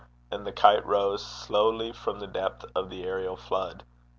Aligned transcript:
and 0.31 0.47
the 0.47 0.51
kite 0.51 0.83
rose 0.83 1.23
slowly 1.23 1.91
from 1.91 2.19
the 2.19 2.25
depth 2.25 2.65
of 2.73 2.89
the 2.89 3.03
aërial 3.05 3.37
flood. 3.37 3.83